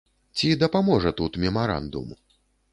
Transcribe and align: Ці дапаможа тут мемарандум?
Ці 0.39 0.47
дапаможа 0.63 1.13
тут 1.21 1.39
мемарандум? 1.45 2.13